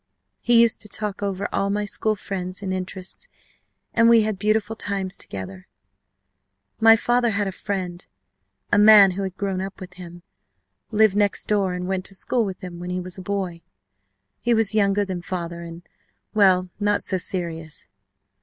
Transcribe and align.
He 0.41 0.59
used 0.59 0.81
to 0.81 0.89
talk 0.89 1.21
over 1.21 1.47
all 1.53 1.69
my 1.69 1.85
school 1.85 2.15
friends 2.15 2.63
and 2.63 2.73
interests 2.73 3.27
and 3.93 4.09
we 4.09 4.23
had 4.23 4.39
beautiful 4.39 4.75
times 4.75 5.15
together. 5.15 5.67
My 6.79 6.95
father 6.95 7.29
had 7.29 7.47
a 7.47 7.51
friend 7.51 8.03
a 8.73 8.79
man 8.79 9.11
who 9.11 9.21
had 9.21 9.37
grown 9.37 9.61
up 9.61 9.79
with 9.79 9.93
him, 10.01 10.23
lived 10.89 11.15
next 11.15 11.45
door 11.45 11.75
and 11.75 11.85
went 11.87 12.05
to 12.05 12.15
school 12.15 12.43
with 12.43 12.61
him 12.61 12.79
when 12.79 12.89
he 12.89 12.99
was 12.99 13.19
a 13.19 13.21
boy. 13.21 13.61
He 14.39 14.55
was 14.55 14.73
younger 14.73 15.05
than 15.05 15.21
father, 15.21 15.61
and 15.61 15.83
well, 16.33 16.71
not 16.79 17.03
so 17.03 17.19
serious. 17.19 17.85